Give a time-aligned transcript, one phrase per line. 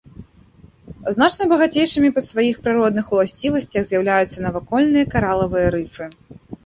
[1.15, 6.05] Значна багацейшымі па сваіх прыродных уласцівасцях з'яўляюцца навакольныя каралавыя рыфы.